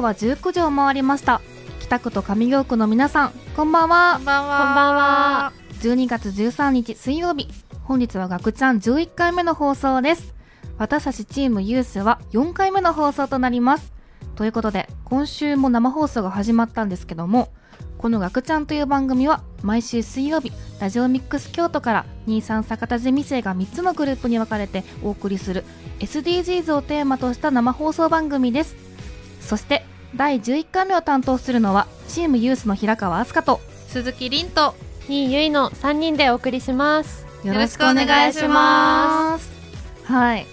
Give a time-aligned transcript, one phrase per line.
[0.00, 1.40] 刻は19時を回りました。
[1.80, 4.14] 北区と上京区の皆さんこんばんは。
[4.14, 4.58] こんばんは。
[4.58, 5.52] こんばんは。
[5.80, 7.48] 12月13日水曜日。
[7.82, 10.34] 本日は学ちゃん11回目の放送です。
[10.78, 13.92] 私たちチームユースは4回目の放送となります。
[14.36, 17.52] ということで今週も生放送が始まったんですけども
[17.98, 25.64] この学ちゃんという番組は毎週水曜日ラジオミックス京都から23坂田ゼミ生が3つのグループに分かれてお送りする
[25.98, 28.89] SDGs をテーマとした生放送番組です
[29.50, 34.76] そして第11回目を担当するのはチームユースの平川飛鳥と鈴木凛と。
[35.08, 37.26] にいゆいの3人でお送りします。
[37.42, 39.50] よろしくお願いします。
[40.04, 40.46] はい。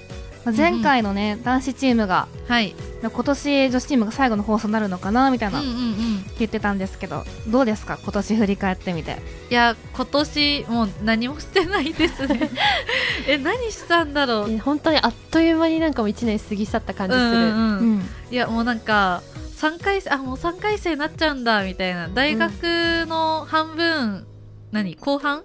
[0.47, 2.73] まあ前回のね、男子チームがはい。
[3.01, 6.25] 今年女子チームが最後の放送になるのかなみたいなうんうんうん。
[6.39, 7.99] 言ってたんですけど、どうですか？
[8.01, 9.17] 今年振り返ってみて。
[9.49, 12.49] いや、今年もう何もしてないですね。
[13.27, 14.51] え、何したんだろう？
[14.51, 17.25] え本当にあっという間になんかもう1年過ぎ去った感じする。
[17.27, 17.79] うんうんうん。
[17.79, 18.09] うん。
[18.31, 19.21] いや、もうなんか、
[19.57, 22.07] 3回生、あ、もう3回生になっちゃうんだ、みたいな。
[22.07, 22.51] 大学
[23.07, 24.25] の半分、
[24.71, 24.95] 何？
[24.95, 25.43] 後半？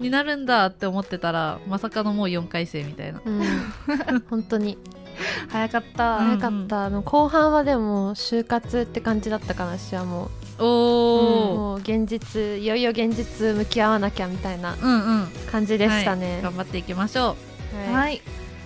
[0.00, 3.20] になるんだって思ってたら、まさかのもう4回生みたいな。
[3.24, 3.42] うん、
[4.28, 4.78] 本当に
[5.48, 6.16] 早かった。
[6.16, 11.54] うん早かった、あの後半はでも就活って感じだったかな私はもう,、おー。
[11.54, 15.28] もう現実いよいよ現実向き合わなきゃみたいなうんうん。
[15.52, 17.36] 感じでしたね、はい頑張っていきましょ
[17.90, 17.94] う。
[17.94, 18.22] はいい。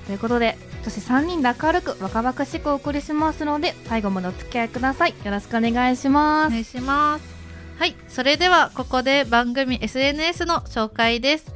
[0.07, 5.15] ということで、女子3人で明るく若々しくお送りしますので、最後までお付き合いください。
[5.25, 6.49] よろしくお願いします。
[6.49, 7.34] お願いします。
[7.77, 7.97] はい。
[8.09, 11.53] それでは、ここで番組 SNS の紹介です。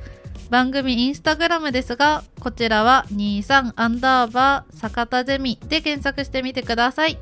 [0.50, 7.18] 番組インスタグラムですが、こちらは23アンダーバー坂田ゼミで検索してみてください。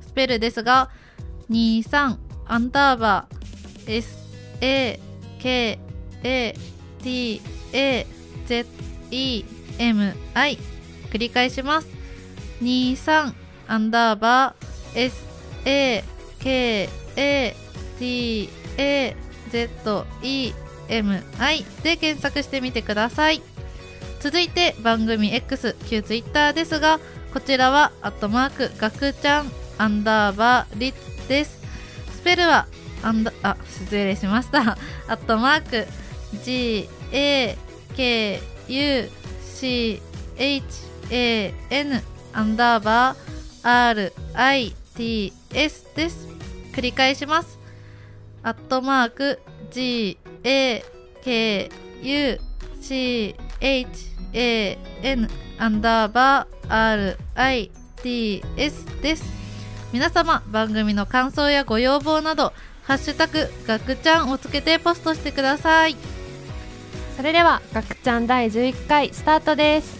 [0.00, 0.90] スペルですが、
[1.50, 2.16] 23
[2.46, 4.18] アンダーバー S
[4.60, 4.98] A
[5.38, 5.78] K
[6.24, 6.54] A
[7.02, 7.40] T
[7.72, 8.06] A
[8.46, 8.66] Z
[9.10, 9.44] E
[9.78, 10.58] M I
[11.12, 11.88] 繰り返します。
[12.62, 13.32] 23
[13.68, 15.10] アンダーバー
[16.44, 17.69] SAKATAZEMI
[18.00, 19.14] T A
[19.50, 20.52] Z E
[20.88, 23.42] M I で検索してみてください。
[24.20, 26.98] 続いて番組 X 旧 Twitter ですが
[27.32, 31.60] こちらはアットマークガクちゃんアンダーバーリツです。
[32.16, 32.66] スペルは
[33.02, 34.78] アンダあ失礼しました。
[35.06, 35.86] アットマーク
[36.42, 37.56] G A
[37.96, 39.10] K U
[39.44, 40.02] C
[40.38, 40.64] H
[41.10, 42.02] A N
[42.32, 46.26] アンダーバー R I T S です。
[46.72, 47.59] 繰り返します。
[48.42, 49.40] アットマーク
[49.70, 50.82] G A
[51.22, 51.70] K
[52.02, 52.40] U
[52.80, 53.86] C H
[54.32, 55.28] A N
[55.58, 57.70] アンダーバー R I
[58.02, 59.24] T S です。
[59.92, 65.96] 皆様番組の感想やご要望などハッシュタグガクちゃんをつけてポストしてください。
[67.16, 69.99] それでは「ガクちゃん第11回」スタートです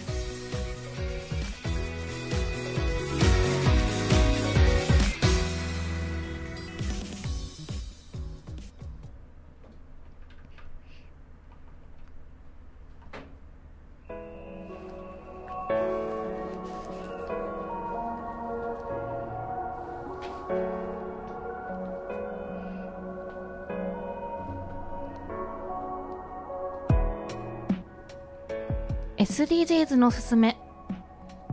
[30.01, 30.57] のすすめ」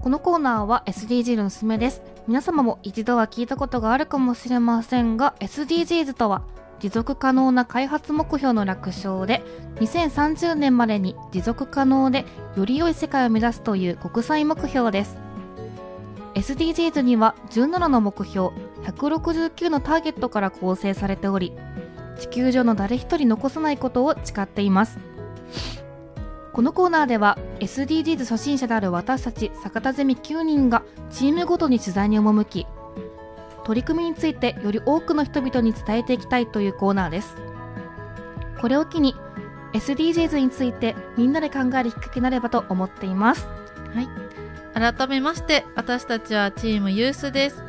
[0.02, 2.02] このコーナーは SDGs のすすめです。
[2.26, 6.42] 皆様も一度は聞いたことがあるかもしれませんが SDGs とは
[6.78, 9.42] 持続可能な開発目標の略称で
[9.76, 12.26] 2030年までに持続可能で
[12.56, 15.18] より良い世界を目指すという国際目標です。
[16.34, 18.50] SDGs には17の目標
[18.84, 21.52] 169のターゲットから構成されており
[22.20, 24.98] 地球上の誰一人残さないことを誓っています。
[26.58, 32.66] このコーナーでは SDGs 初心者である私たち坂田ゼミ9人がチームごとに取材に赴き
[33.62, 37.36] 取り組みについてより多くの人々に伝えていきたいというコーナーです。
[38.60, 39.14] これを機に
[39.72, 43.46] SDGs についてみんなで考えるきっかけになればと思っています。
[43.94, 44.08] はい。
[44.74, 47.62] 改めまして私たちはチームユースです。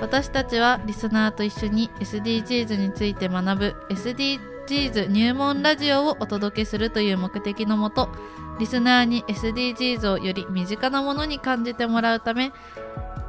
[0.00, 8.10] 私たちはリスナーと一緒に SDGs について学ぶ SDGs 入門ラジオをお届けするという目的のもと
[8.58, 12.52] リスナーに SDGs をより身近なものに感じてもらうため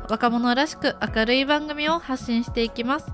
[0.09, 3.13] 若者らしく明るい番組を発信していきます。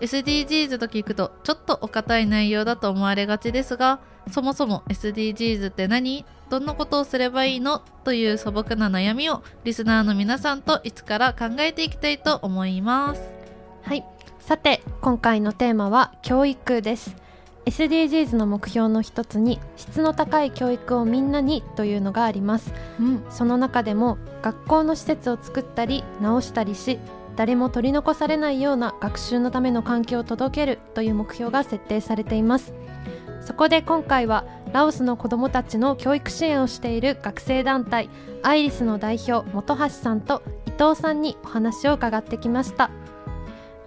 [0.00, 4.00] SDGs と聞くとちょっとお堅い内容だと思われがちですが
[4.32, 13.22] そもそも SDGs って何どんなことをすればいいのという素朴な悩みをリスナーの皆さんといつから考えていきたいと思います。
[13.82, 14.04] はい。
[14.40, 17.27] さて今回のテーマは教育です。
[17.68, 22.72] SDGs の目標の一つに質の高い教育をみんなにというのがあります。
[22.98, 23.24] うん。
[23.28, 26.98] その中でも学校の施設を作ったり直したりし
[27.36, 32.72] 誰も取り残されないような学習のための環境を届けるという目標が設定されています。
[33.42, 38.08] そこで今回はラオスの子どもたちの教育支援をしている学生団体
[38.42, 42.90] アイリスの代表本橋さんと伊藤さんにお話を伺ってきました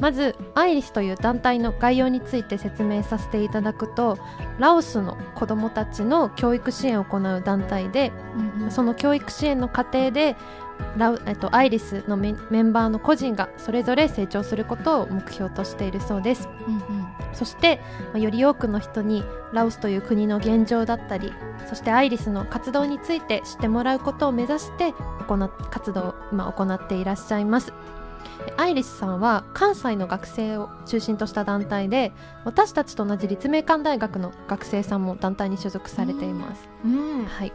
[0.01, 4.17] まずアイリスという団体の概要について説明させていただくと
[4.57, 8.11] ラオスの子どもたちの教育支援を行う団体で
[8.69, 10.35] その教育支援の過程で
[10.97, 16.49] ラウ、えっと、アイリスのメメンバーの個人がそれぞれ成長することを目標としているそうです。
[16.67, 17.07] うんうん。
[17.33, 17.79] そして、
[18.11, 19.23] まあより多くの人に
[19.53, 21.31] ラオスという国の現状だったり
[21.69, 24.93] そしてアイリスの活動について知ってもらうことを目指して
[25.27, 27.67] 行っ活動を今行っていらっしゃいます。
[27.67, 27.75] で
[28.57, 32.11] アイリスさんは関西の学生を中心とした団体で
[32.45, 36.69] 私たちと同じ立命館大学の学生さんも団体に所属されています。
[36.85, 37.25] うん。
[37.25, 37.53] はい、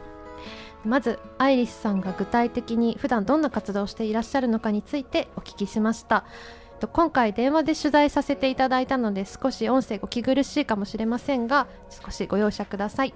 [0.84, 6.24] まずアイリスさんが具体的に普段どんな活動をしていらっしゃるのかについてお聞きしました。
[6.72, 13.14] えっと今回電話で取材させていただいたので少し音声お聞き苦しいかもしれませんが少しご容赦ください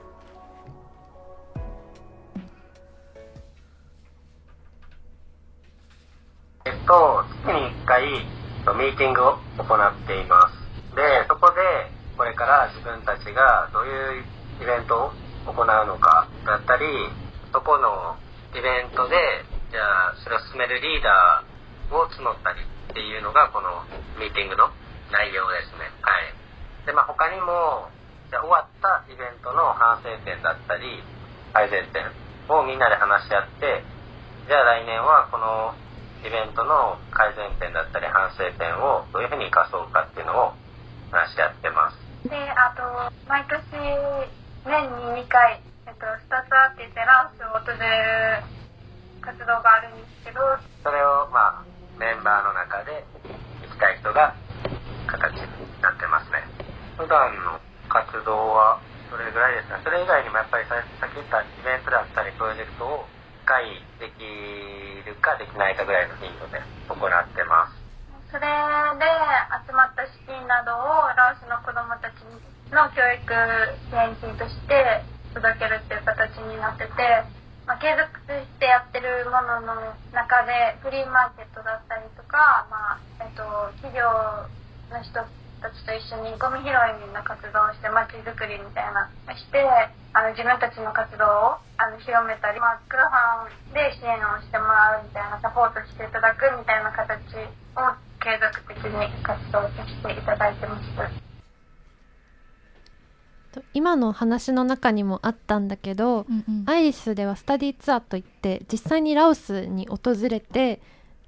[6.87, 10.95] と、月に1回、えっとミーティングを行っています。
[10.95, 11.61] で、そこで、
[12.17, 14.25] これから自分たちがどういう
[14.61, 15.13] イベントを
[15.47, 16.85] 行うのかだったり、
[17.53, 18.17] そこの
[18.55, 19.17] イベントで、
[19.71, 22.61] じゃあ、それを進めるリーダーを募ったり
[22.91, 23.85] っていうのが、この
[24.19, 24.71] ミーティングの
[25.13, 25.91] 内容ですね。
[26.03, 26.35] はい。
[26.87, 27.89] で、まあ、他にも、
[28.31, 31.03] じゃ終わったイベントの反省点だったり、
[31.53, 32.07] 改善点
[32.49, 33.83] をみんなで話し合って、
[34.47, 35.75] じゃあ来年はこの
[36.21, 40.53] イベントの改善点だったり反省点をどういうふうに生かそうかっていうのを
[41.11, 41.97] 話し合ってます。
[42.29, 42.85] で、あと、
[43.29, 43.61] 毎年、
[44.65, 44.85] 年
[45.17, 47.89] に2回、えっと、スタツアって言ってラオスを訪れ
[48.39, 48.45] る
[49.21, 50.41] 活動があるんですけど、
[50.85, 51.65] それをまあ
[51.99, 53.05] メンバーの中で
[53.65, 54.35] 行きたい人が
[55.07, 55.49] 形に
[55.81, 56.45] なってますね。
[56.97, 58.81] 普段の活動は
[59.11, 59.81] それぐらいですね。
[59.85, 63.65] それ以外にもやっぱりささっき言ったイベントだったりプロジェクトを1回
[63.99, 64.23] でき
[65.07, 67.81] るかできないかぐらいの頻度で行ってます。
[68.31, 68.47] それで
[69.67, 72.23] 集まった資金などをラオスの子どもたち
[72.71, 73.27] の教育
[73.91, 75.03] 支援金として
[75.35, 76.93] 届けるっていう形になってて、
[77.67, 83.43] まあ、継続してやってるものの中でフリーマーケットだったりとか、まあえっと、
[83.83, 85.27] 企業の人
[85.61, 86.75] たちと一緒にゴミ拾い
[87.13, 89.63] の活動をして街づくりみたいなして
[90.13, 97.15] あの自分たちの活動をあの広めたり、まあ、クラファンで支援をしてもらうみたいなサポートしていただくみたいな形
[97.77, 101.31] を継続的に活動させていただいてます。
[103.53, 110.81] と今の話の中にもあったんだけどうんうんアイリスではスタディツアーといって実際にラオスに訪れて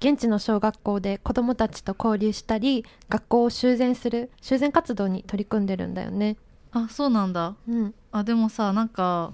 [0.03, 6.35] 現地の小学校で子どもたちと交流したり学校を修繕する修繕活動に取り組んでるんだよね。
[6.73, 7.55] あそうなんだ。
[7.69, 9.31] うん、あでもさなんか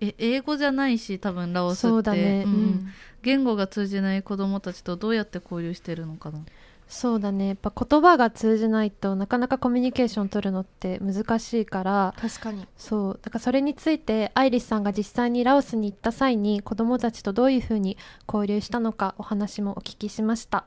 [0.00, 1.88] え英語じゃないし多分ラオスって。
[1.88, 2.44] そうだね。
[2.44, 2.46] ん。
[2.46, 2.88] うん。
[3.22, 6.38] 言語が通じない子供たちとどうやって交流してるのかな
[6.88, 7.48] そうだね。
[7.48, 12.66] やっぱ言葉が通じないとなかなかコミュニケーション取るのって難しいから確かに。
[12.76, 13.20] そう。
[13.22, 17.96] だからそれについてアイリスさんが実際にラオスに行った際に子どもたちとどういうふうに
[18.28, 20.64] 交流したのかお話もお聞きしました。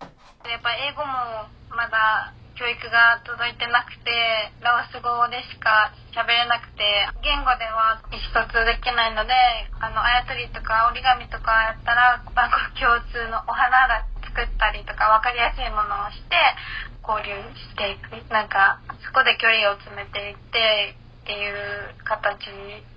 [0.00, 4.10] やっぱ英語もまだ教育が届いてなくて
[4.58, 9.30] ラオス語でしか喋れなくて言語では意思疎通できないので
[9.78, 14.02] あのあやとりとか折り紙とかやったら万国共通のお花が
[14.38, 16.38] 作ったりとか分かりやすいものをして
[17.02, 22.46] 交流していくなんかそこで距離を詰めていってっていう形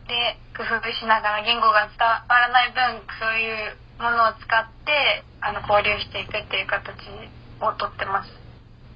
[0.06, 6.94] で工夫しながら言語が伝わらない分そういうものを使ってあの交流していくっていう形
[7.58, 8.30] をとってます。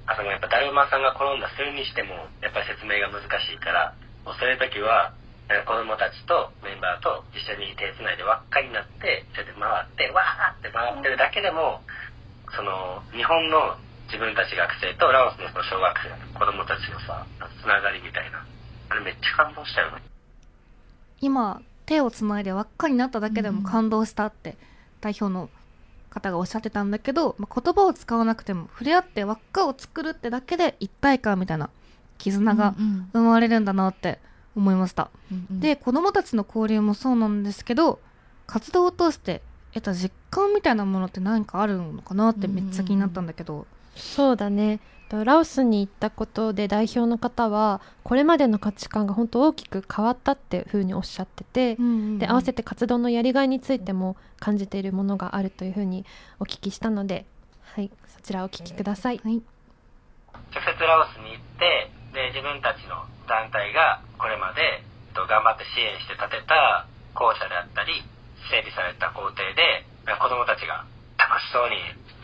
[0.06, 5.10] あそのやっぱだるまさんが転んだするにしてもやっぱり説明が難しいからもうそういう時は
[5.50, 11.82] え子供たちとメンバーと一緒に手つないで輪っかになってそれで回ってわーって回ってるだけでも
[12.54, 13.76] その日本の
[14.06, 17.26] 自分たち学生とラオスのその小学生の子供たちのさ
[17.62, 18.44] つながりみたいな。
[18.88, 20.02] あれめっちゃ感動したよね。
[21.20, 24.56] 今手をつないで輪っかになっただけでも感動したって
[25.00, 25.48] 代表の
[26.10, 31.68] 方がおっしゃってたんだけど、まあ、言葉を使わなくても触れ合って輪っかを作るってだけで一体感みたいな
[32.18, 33.08] 絆がうん。
[33.12, 34.18] 生まれるんだなって
[34.56, 35.60] 思いました、うんうん。
[35.60, 37.98] で子供たちの交流もそうなんですけど
[38.46, 39.42] 活動を通して
[39.76, 44.80] 得た実感みたいなものって何かあるのかなってめっちゃ気になったんだけど、そうだね。
[45.08, 51.76] とラオスに行ったことで代表の方はこれまでの価値観が本当大きく変わったっていうふうにおっしゃってて、
[52.18, 56.06] で合わせて活動のやりがいについても感じているものがあるというふうに
[56.40, 57.26] お聞きしたので、
[57.62, 59.20] はいそちらお聞きください。
[59.22, 59.42] はい。
[60.52, 68.02] 直接ラオスに行ってで自分たちの団体がこれまでえっと頑張って支援して建てた校舎であったり
[68.50, 70.86] 整備された校庭で子供たちが
[71.18, 71.78] 楽しそうに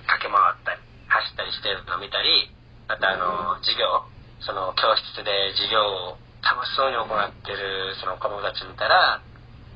[0.06, 2.50] 駆け回ったり走ったりしてるのを見たり
[2.86, 4.06] またあの授業
[4.42, 5.82] その教室で授業
[6.14, 9.22] を楽しそうに行ってるその子供たち見たら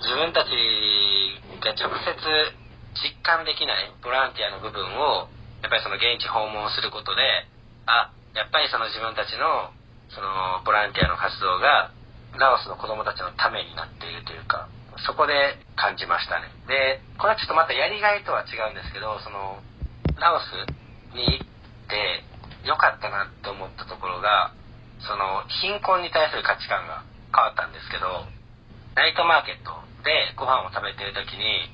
[0.03, 0.51] 自分たち
[1.63, 2.15] が直接
[2.99, 5.31] 実感できないボランティアの部分を
[5.63, 7.23] やっぱりその現地訪問することで
[7.87, 9.73] あやっぱりその自分たちの
[10.11, 11.91] そのボランティアの活動が
[12.39, 14.69] ラオスの子供たちのためになっているというか
[15.05, 16.49] そこで感じましたね。
[16.69, 19.61] でこれはちょっとまたやりがいとは違うんですけどその
[20.17, 20.53] ラオス
[21.13, 21.47] に行っ
[21.89, 22.25] て
[22.65, 24.53] 良かったなって思ったところが
[25.05, 28.25] その貧困に対する価値観が変わったんですけど
[28.97, 31.69] ナイトマーケットでご飯を食べてる時に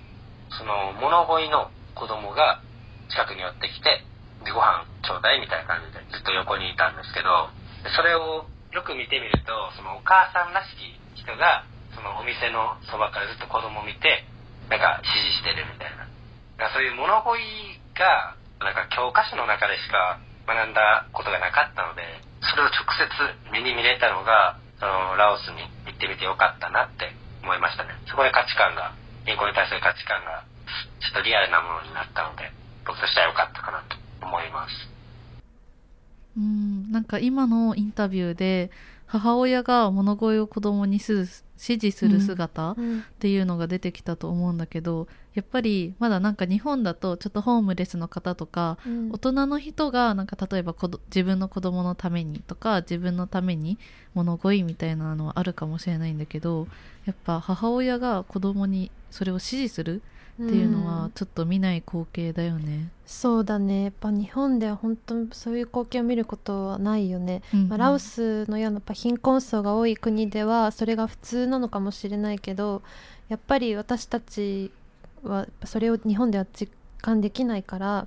[0.58, 2.60] その物乞いの子供が
[3.08, 4.02] 近くに寄ってきて
[4.44, 7.48] でご飯ちょうだいみたいな感じでずっと横にいたんですけど
[7.94, 11.64] それをよく見てみるとそのお母さんらしき人が
[11.94, 14.25] そのお店のそばからずっと子供を見て
[14.68, 16.08] なんか指示してるみたいな。
[16.58, 22.02] だからそういう物乞いがなんか教科書の中でしか学んだことがなかったので
[22.42, 23.06] それを直接
[23.52, 27.94] 目に見れたのがそのラオスに行ってみてよかったなって思いましたね。
[28.06, 28.94] そこで価値観が
[29.26, 30.44] 健康に対する価値観が
[31.00, 32.50] ちょっとリアルなものになったので
[32.87, 34.75] 僕としては良かったかなと思います。
[36.37, 38.70] うんなんか今のインタビューで
[39.06, 41.26] 母親が物乞いを子供にす
[41.69, 43.04] る指示する姿っうん。
[43.19, 49.12] ていうのが出てきたと思うんだけど、やっぱりまだなんか日本だとちょっとホームレスの方とかうん。
[49.12, 50.75] 大人の人がなんか例えば
[51.07, 53.78] 自分の子供のためにとか自分のために
[54.14, 56.66] 物乞いみたいなのはあるかもしれないんだけど
[57.07, 60.02] やっぱ母親が子供にそれを指示する
[60.40, 62.88] っていうのはちょっと見ない光景だよね。
[63.04, 63.84] そうだね。
[63.84, 67.68] やっぱ日本では本当にそういう光景を見ることはないよね、うんうん。
[67.68, 72.82] まあ、ラオスのようなやっぱ貧困層が多い国ではそれが普通なのかもしれないけど
[73.28, 74.70] やっぱり私たち
[75.22, 76.72] はそれを日本では実
[77.02, 78.06] 感できないからやっ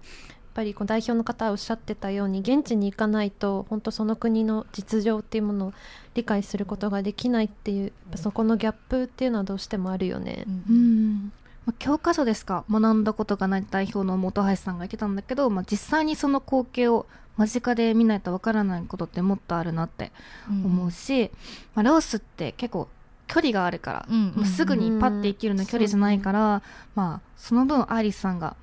[0.56, 5.74] ぱりこう代表の方はおっしゃってたように現地に行かないと本当その国の実情っていうものを
[6.16, 10.46] 理解することができないっていうそこのギャップっていうのはどうしてもあるよね。
[10.48, 10.64] うん。
[10.68, 11.32] うん
[11.66, 12.64] まあ教科書でしか？
[12.70, 17.08] 学んだことがない代表の本橋さんが言ってたんだけど、まあ、実際にその光景を
[17.38, 20.12] 間近で見ないとわからないことってもっとあるなって
[20.50, 21.32] 思うし、
[21.74, 22.88] まあ、ラオスって結構
[23.28, 26.62] 距離があるから、うんすぐにパッて行けるような距離じゃないから、
[26.94, 28.56] まあ、その分アイリスさんが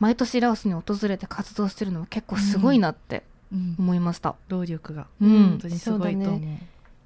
[0.00, 3.76] 毎年ラオスに訪れて活動してるのは結構すごいなってうん。
[3.78, 4.34] 思いました。
[4.48, 5.06] 労力が。
[5.20, 5.28] うん。
[5.50, 6.40] 本当にすごいと思う。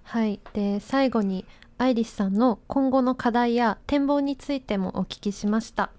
[0.04, 1.44] はい、で最後に
[1.78, 5.90] アイリスさんの今後の課題や展望についてもお聞きしました。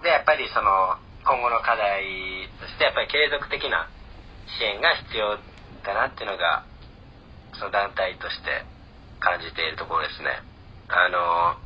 [0.00, 0.94] でやっぱりその
[1.26, 2.06] 今後の課題
[2.60, 3.90] としてやっぱり継続的な
[4.46, 5.38] 支援が必要
[5.82, 6.62] だなっていうのが
[7.58, 8.62] その団体として
[9.18, 10.38] 感じているところですね
[10.86, 11.58] あの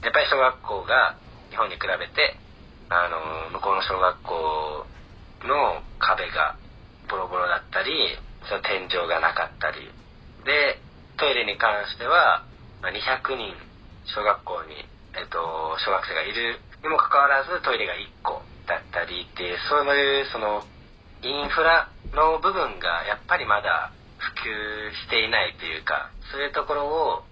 [0.00, 1.18] やっぱり小学校が
[1.50, 2.38] 日本に比べて
[2.88, 4.86] あの向こうの小学校
[5.44, 6.56] の壁が
[7.10, 7.92] ボロボロだったり
[8.48, 9.90] その天井がなかったり
[10.46, 10.80] で
[11.22, 12.42] トイレに関しては
[12.82, 13.54] まあ200人
[14.10, 14.74] 小学校に、
[15.14, 15.38] えっと、
[15.78, 20.66] 小学生がいるにもかかわらずトイレが1個だったりっていうそういうその
[21.22, 27.22] インフラの部分がやっぱりまだ普及していないというかそういうところを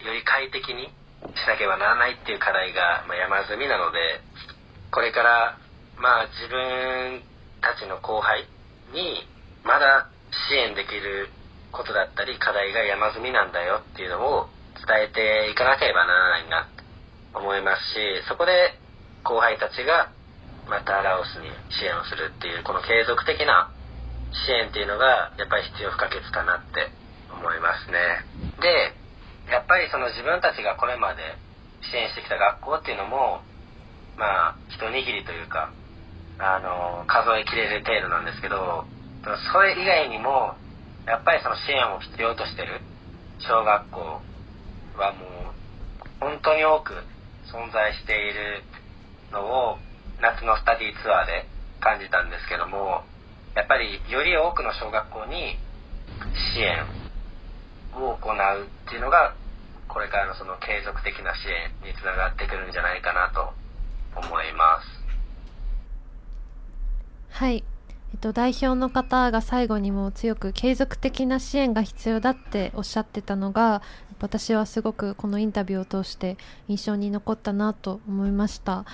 [0.00, 4.24] より快適にしなければならないっていう課題が、ま、山積みなので
[4.88, 5.60] これから
[6.00, 7.20] まあ自分
[7.60, 8.48] たちの後輩
[8.96, 9.28] に
[9.60, 10.08] まだ
[10.48, 11.28] 支援できる
[11.72, 16.68] ことだったり課題が山積みなんだよっていうのを伝えていかなければならないな
[17.32, 18.78] と思いますしそこで
[19.24, 20.12] 後輩たちが
[20.68, 23.70] またラオスに支援をするっていうこの継続的な
[24.46, 26.90] 支援っていうのがやっぱり必要不可欠かなって
[27.30, 28.26] 思いますね。
[28.60, 28.94] で
[29.50, 31.22] やっぱりその自分たちがこれまで
[31.86, 33.42] 支援してきた学校っていうのも
[34.18, 35.70] まあ一握りというか
[36.38, 38.84] あの数えきれる程度なんですけど
[39.52, 40.54] それ以外にも
[41.06, 42.80] やっぱりその支援を必要としてる
[43.38, 44.00] 小学校
[44.98, 45.56] はもう
[46.18, 46.94] 本当に多く
[47.46, 48.62] 存在している
[49.30, 49.78] のを
[50.20, 51.46] 夏のスタディツアーで
[51.80, 53.04] 感じたんですけども
[53.54, 55.56] やっぱりより多くの小学校に
[56.54, 56.82] 支援
[57.94, 59.34] を行うっていうのが
[59.88, 63.54] これからのその継続的な支援につながってくるんじゃないかなと
[64.18, 64.96] 思います。
[67.30, 67.64] はい、
[68.26, 73.82] と、代表の方が最後にも強く継続的な支援が必要だっておっしゃってたのが
[74.20, 78.84] 私はすごくこのインタビューを通して印象に残ったなと思いました。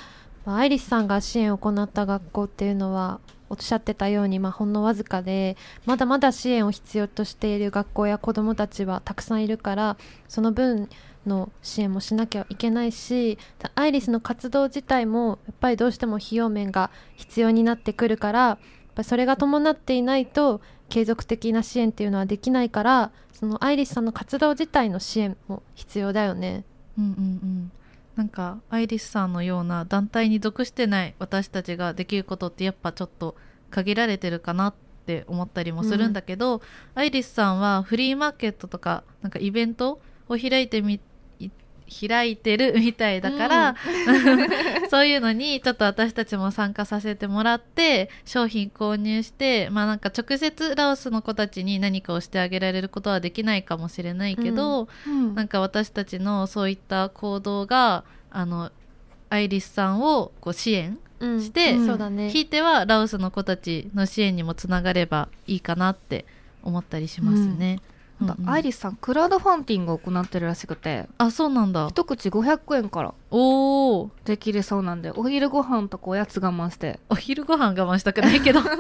[0.44, 9.96] まアイリスさんが支援を行った学校っていうのはおっしゃってたように、まあ、ほんのわずかでまだまだ支援を必要としている学校や子どもたちはたくさんいるから
[10.28, 10.88] その分
[11.26, 13.38] の支援もしなきゃいけないし
[13.76, 18.58] アイリスの活動自体もやっぱりどうしても費用面が必要になってくるから
[18.94, 26.64] ぱりそれが伴っていないと継続的な支援っていうのはできないからそのアイリスさんの活動自体の支援も必要だよね。
[26.99, 27.72] うんうんうん
[28.14, 33.37] なんかアイリスさんのような団体に属してない私たちができることってやっぱちょっと
[33.70, 34.75] 限られてるかなっ
[35.06, 36.61] て思ったりもするんだけど、
[36.94, 41.00] アイリスさんはフリーマーケットとかなんかイベントを開いてみ
[41.92, 43.76] 開いてるみたいだから、
[44.90, 55.34] そういうのにちょっと私たちも参加させてもらって商品購入してまあなんか直接ラオスの子たちに何かをしてあげられることはできないかもしれないけど、うん。
[55.34, 58.70] なんか私たちのそういった行動があの
[59.30, 61.40] アイリスさんをこう支援うん。
[61.40, 62.30] してそうだね。
[62.30, 66.26] ひいてはラオスの子たちの支援にもつながればいいかなって
[66.62, 67.80] 思ったりしますね。
[68.26, 71.08] なんかアイリスさんクラウドファンディングを行ってるらしくて。
[71.18, 71.88] あそうなんだ。
[71.88, 73.14] 一口500円から。
[73.30, 77.00] おおできるそうなんでお昼ご飯とかおやつ我慢して。
[77.08, 78.60] お昼ご飯我慢したくないけど。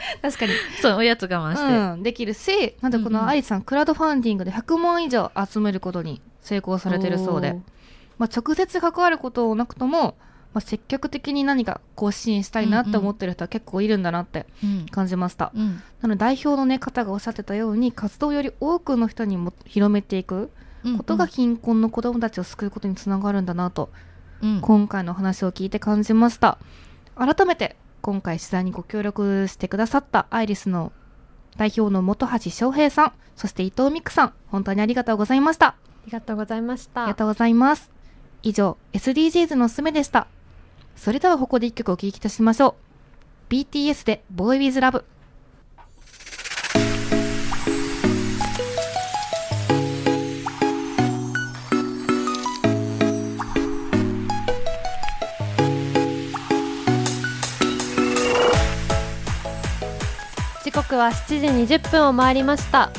[0.22, 0.52] 確かに。
[0.80, 1.92] そうおやつ我慢して。
[1.94, 3.12] うん、できるしなんでこうんうん。
[3.14, 7.60] のアイリスさんクラウドファンディングで100万以上集めることに成功されてるそうで、
[8.18, 10.16] まあ、直接関わることなくとも、
[10.52, 14.86] まあ、積極的に何かこう支援したいなって思ってる人は結構いるんだなってうん。
[14.86, 15.82] 感じました、うん。
[16.00, 20.50] なので代表の、ね、方がおっしゃってたように活動をより多くの人にも広めていく
[20.82, 23.90] うんことが貧困の子どもたちを救うことにつながるんだなと、
[24.42, 24.60] うん。
[24.60, 26.58] 今回の話を聞いて感じました。
[27.16, 30.92] 改めて今回取材にご協力してくださったアイリスの
[31.56, 35.66] 代表の本橋翔平さんそして伊藤美久さん本当にありがとうございました。
[35.66, 35.74] あ
[36.06, 37.02] りがとうございました。
[37.02, 37.90] ありがとうございます。
[38.42, 40.26] 以上 SDGs のおすすめでした
[41.00, 42.76] それではここで一曲お聴きいたしましょ
[43.48, 43.54] う。
[43.54, 45.02] BTS で Boy With Love
[60.62, 62.90] 時刻は7時20分を回りました。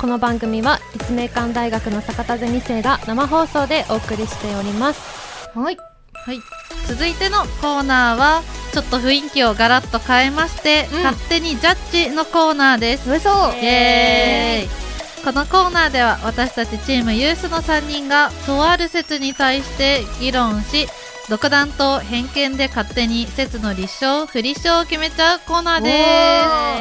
[0.00, 5.50] この番組は立命館大学の坂田ゼミ生が生放送でお送りしております。
[5.58, 5.87] はい
[6.28, 6.42] はい、
[6.86, 8.42] 続いてのコーナーは
[8.74, 11.02] ちょっと雰囲気をガラッと変えまして、うん。
[11.02, 13.08] 勝手にジャッジのコーナーです。
[13.08, 15.24] よいしょイエーイ。
[15.24, 20.86] このコーナーでは私たちチームユースの3人がとある説に対して議論し
[21.30, 25.94] 独断と偏見で勝手に説の立証不立証を決めちゃうコーナーです。
[25.94, 25.96] お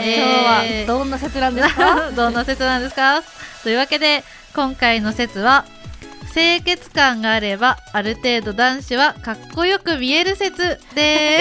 [0.04, 0.16] ー。
[0.18, 2.12] 今日はえーどんな説なんですか？
[2.16, 3.24] どんな説なんですか？
[3.64, 5.64] というわけで今回の説は
[6.38, 10.78] 清潔感があればある程度男子はかっこよく見える説。
[10.94, 11.40] で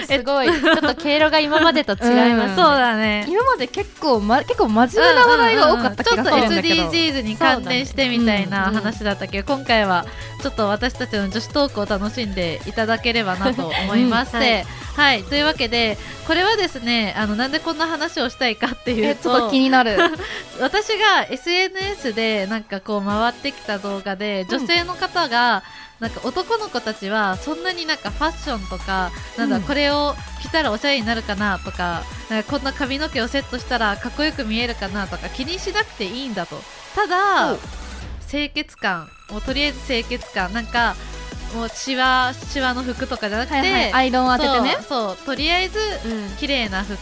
[0.00, 0.06] す。
[0.08, 0.22] す。
[0.24, 3.24] ごいちょっと経路が今までと違います、うんそうだね。
[3.28, 10.06] 今まで結構、ま、結構真面目な話題が多かった気がするんだけど、ちょっと SDGs に関連してみたいな話だったけど、今回は
[10.42, 14.64] ちょっと私たちの女子トークを楽しんでいただければなと思いまして、うんはい。
[14.94, 19.96] はい、というわけでこれはですねあのなんでこんな話をしたいかっていうとえちょっと気になる。
[20.60, 25.62] 私が SNS でなんかこう回ってきた動画で女性の方が、
[26.00, 29.62] なんか男の子たちはそんなになんかファッションとかなんだ、うん。
[29.62, 36.60] これを着たらおしゃれになるかなとかなんかこんな髪の毛をセットしたらかっこよく見えるかなとか気にしなくていいんだと。
[36.96, 37.81] ただお
[38.32, 40.52] 清潔感もうとりあえず清潔感。
[40.54, 40.96] なんか
[41.54, 43.92] もうシワシワの服とかじゃなくて、はいはい。
[43.92, 44.76] アイロン当ててね。
[44.88, 46.36] そうとりあえずうん。
[46.38, 46.96] 綺麗な服。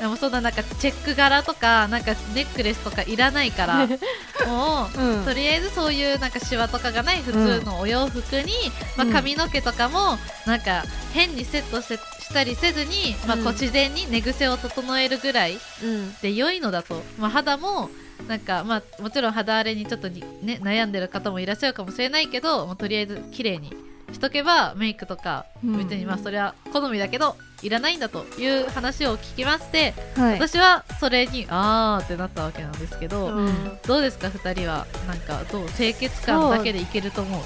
[0.00, 3.86] でもそんななんかチェック柄とかなんかネックレスとかいらないから
[4.48, 5.24] もううん。
[5.26, 8.52] とりあえずそういうなんかシワとかがない普通のお洋服に、
[8.96, 9.12] まあ、うん。
[9.12, 16.14] 髪の毛とかもなんか変にセットしてしたりせずに、まあ、こううん自然に寝癖を整えるぐらいうん。
[16.22, 17.90] で良いのだと、まあ、肌も
[18.28, 23.72] なんか、まあ、もちろん肌荒れにちょっとに、ね、悩んでる方もいらっしゃるかもしれないけどもうとりあえず綺麗に
[24.12, 25.78] しとけばメイクとかうん。
[25.78, 30.34] 別にまあそれは好みだけどいらないんだという話を聞きまして、はい。
[30.34, 33.78] 私はそれにあーってなったわけなんですけど、うん。
[33.86, 34.84] どうですか2人は？
[35.06, 37.40] なんかどう清潔感だけでいけると思う？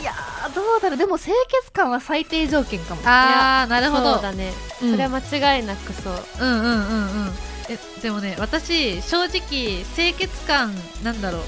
[0.00, 0.98] いやーどうだろう。
[0.98, 3.00] でも清潔感は最低条件かも。
[3.06, 4.14] ああなるほど。
[4.14, 6.14] そうだね、うんそれは間違いなくそう。
[6.40, 6.74] うんうんうんう
[7.30, 7.32] ん
[7.68, 11.42] えでもね私正直清潔感なんだろう。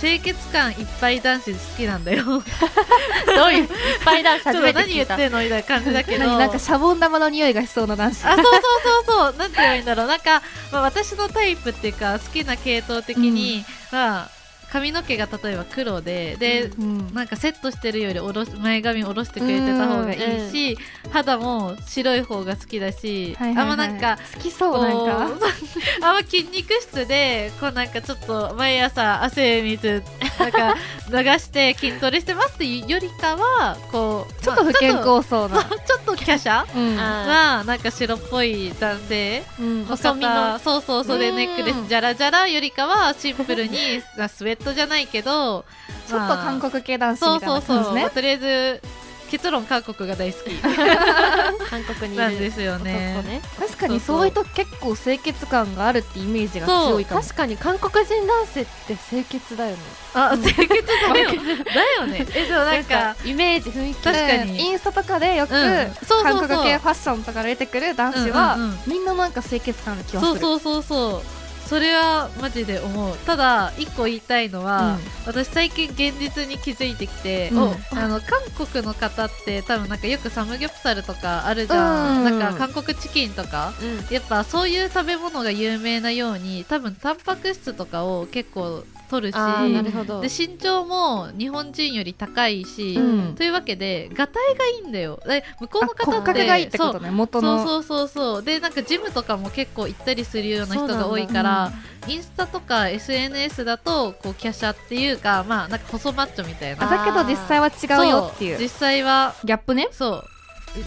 [0.00, 2.22] 清潔感いっぱい男子好きなんだよ。
[2.24, 3.68] どういういっ
[4.04, 6.24] ぱいダンスちょっと初めて何言ってんのみたいな感じだけど。
[6.24, 8.24] 何 なんかシャボン玉の匂いがしそうな男子。
[8.24, 8.60] あそうそうそ
[9.00, 9.34] うそう。
[9.36, 10.06] なんて言えばいいんだろう。
[10.06, 14.37] なんか、まあ、私のタイプっていうか好きな系統的に、まあ
[14.70, 20.78] 髪の毛が例えば黒でで、うんなんかセットしてるよりおろし前髪下ろしてくれてた方がいいし、
[21.10, 23.62] 肌も白い方が好きだし、はいはいはい。
[23.62, 25.22] あんまなんか好きそうなんか。
[26.02, 30.02] あんま筋肉質でこうなんかちょっと毎朝汗水
[30.38, 30.74] なんか
[31.10, 35.64] 流して筋トレしてますっていうよりかはこうちょっと不健まあ康そうな。
[35.64, 37.00] ちょっと華奢うん。
[37.00, 39.42] あななんか白っぽい男性。
[39.58, 39.84] うん。
[39.86, 41.36] 細身のそうそうそうでうん。
[41.36, 45.64] ネックレスじゃらじゃらよりかはシンプルにスウェットじゃないけど
[46.06, 48.00] ちょっと韓国系男子そうみたいなそうそう、感じね。
[48.02, 48.82] まあとりあえず
[49.30, 50.50] 結論韓国が大好き。
[51.68, 52.38] 韓国にいる。
[52.38, 53.22] ですよ男ね。
[53.22, 57.20] ね確かにそういう人結構清潔感があるってイメージがそう強いかも。
[57.20, 59.78] 確かに韓国人男性って清潔だよね。
[60.14, 60.68] あ清潔
[61.12, 61.30] だよ。
[61.74, 62.26] だよね。
[62.34, 64.52] えでもなんかイメージ雰囲気確かに。
[64.54, 65.94] でインスタとかでよく、うん。
[66.06, 66.48] そうそうそう。
[66.48, 70.32] 韓国系ファッションとかで出てくる男子は、みんななんか清潔感ある気がする。
[70.32, 71.37] そうそうそうそう
[71.68, 73.16] それはマジで思う。
[73.18, 77.98] ただ一個言いたいのは、私最近現実に気づいてきて、うん。
[77.98, 82.38] あの韓国の方って多分なんかよくサムギョプサルとかあるじゃん、うん。
[82.38, 84.14] なんか韓国チキンとかうん。
[84.14, 90.20] やっぱそういう食べ物が有名なように多分タンパク質とかを結構取るしあーなるほど。
[90.20, 93.34] で身長も日本人より高いし、うん。
[93.34, 95.20] というわけでがたいがいいんだよ。
[95.26, 97.64] で向こうの方って格がいいってことね元の。
[97.66, 98.42] そうそうそうそう。
[98.42, 101.72] でなんかジムとかも結構行ったりするような人が多いから
[102.06, 106.86] インスタとか SNS だとこう華奢っていうかまあなんか細マッチョみたいな。
[106.86, 108.56] あだけど実際は違うよっていう。
[108.56, 109.88] そ実際はギャップね。
[109.92, 110.24] そう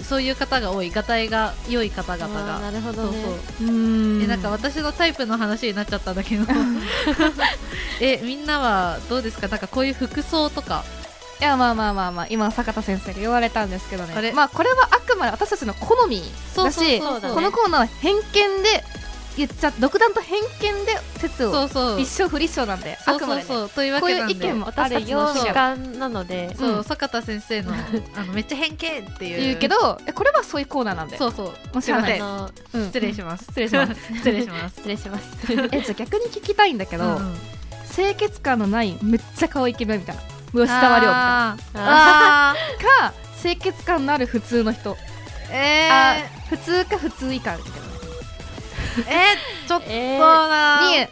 [0.08, 0.90] そういう方が多い。
[0.92, 2.60] がたいが良い方々が。
[2.60, 3.22] なるほどね。
[3.24, 3.68] そうそう。
[3.68, 4.24] うーん。
[4.24, 6.46] えなんか私のタイプの話になっちゃったんだけど。
[8.00, 9.48] えみんなはどうですか？
[9.48, 10.84] なんかこういう服装とか。
[11.40, 12.28] いやまあまあまあまあ。
[12.30, 14.30] 今坂田先生が言われたんですけどあれ？
[14.30, 17.34] ねまあこれはあくまで私たちの好みだしそうそうそう。
[17.34, 18.22] このコーナーは偏見
[18.64, 18.84] で
[19.38, 21.98] 言っちゃ独断と偏見で説をそうそう。
[21.98, 23.48] 立証不立証なんでそうそうあくまでね。
[23.48, 24.34] そうというわけなんで。
[24.34, 26.56] こういう意見もあ私たちの主観なので。
[26.56, 26.84] そう、うん。
[26.84, 27.74] 坂田先生の
[28.16, 29.42] あのめっちゃ偏見っていう。
[29.42, 31.18] 言うけどえこれはそういうコーナーなんで。
[31.18, 31.76] そうそう。
[31.76, 32.20] もしゃあない。
[32.20, 32.86] あのうん。
[32.88, 33.46] 失礼します。
[33.46, 33.94] 失礼します。
[34.14, 34.76] 失礼します。
[34.78, 35.24] 失礼します。
[35.72, 37.40] えじゃあ逆に聞きたいんだけど、うん
[37.94, 40.22] 清潔感のないめっちゃ可愛いイケメンみたいな。
[40.54, 41.52] 吉沢亮みたいな。
[41.52, 42.54] あー。
[42.54, 42.56] あ
[43.10, 44.94] か清潔感のある普通の人。
[44.94, 44.98] ー。
[45.52, 47.91] えあー普通か普通以下みたいな
[49.08, 50.20] えーちょっとえー。
[50.20, 51.08] なに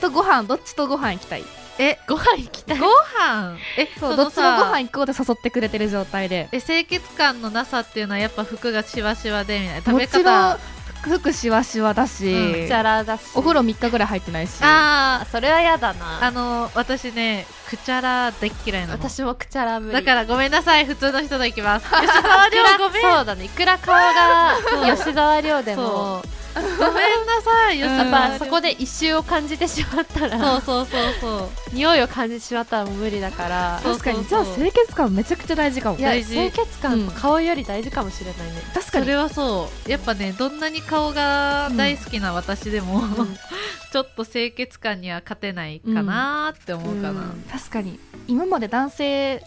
[0.00, 1.44] とご飯どっちとご飯行きたい？
[1.78, 2.78] えご飯行きたい？
[2.78, 3.56] ご飯？
[3.78, 6.48] えそうそのどっちのごさ飯行こうで誘ってくれてる状態で。
[6.52, 9.82] え清潔感のなさっていうのはやっぱ服がシワシワでみたいな。
[9.82, 10.58] 食べもちろん方。
[11.02, 13.22] 服しわしわだし、うんチャラだし。
[13.34, 14.58] お風呂3日ぐらい入ってないし。
[14.62, 16.24] ああそれは嫌だーな。
[16.26, 18.92] あの私ねくちゃら大っ嫌いなの。
[18.94, 19.92] 私もくちゃら無理。
[19.94, 21.86] だからごめんなさい普通の人と行きます。
[21.90, 23.02] 吉沢亮ごめん。
[23.02, 23.44] そうだね。
[23.44, 24.54] いくら顔が
[24.96, 26.22] 吉沢亮でも
[26.54, 27.76] ごめんなさい。
[27.76, 27.96] 吉うん。
[27.96, 30.60] やっぱそこで一周を感じてしまったら。
[30.60, 31.74] そうそうそうそう。
[31.74, 33.80] 匂いを感じてしまったらもう無理だから。
[33.82, 34.26] そう確かに。
[34.26, 35.98] じゃあ清潔感めちゃくちゃ大事かも。
[35.98, 36.34] いや大事。
[36.34, 39.04] 清潔感顔より大事かもしれないね、確かに。
[39.04, 39.90] それはそう。
[39.90, 43.36] やっぱねどんなに顔が大好きな私でも、うん。
[43.92, 47.44] ちょっと清潔感には勝てないかなーって思うかな、うん。
[47.50, 47.98] 確かに。
[48.28, 49.44] 今まで男性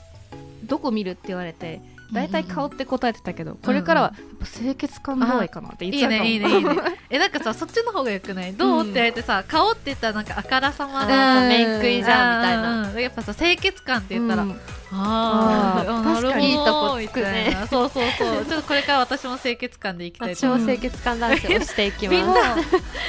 [0.64, 1.82] どこ見るって言われて
[2.14, 6.70] 大体顔って答えてたけど、これからはやっぱ清潔感度合いかなって言っいいちゃうかもねいいねいいね。
[7.10, 8.54] えなんかさそっちの方がよくない？
[8.54, 12.72] どう、うんって言われてさ顔って言ったらなんかあからさまあなーメイクいじゃんみたいな。
[12.72, 12.94] うん。
[12.94, 14.60] うんやっぱさ清潔感って言ったら、うん。
[14.92, 17.58] あーあ確かにいいとこつくね。
[17.70, 18.46] そうそうそう。
[18.46, 22.16] ちょっとこれから私も清潔感でいきたい 私も清潔感男子をしていきます。
[22.18, 22.34] みんな。